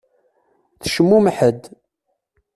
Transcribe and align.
Tecmumeḥ-d. 0.81 1.61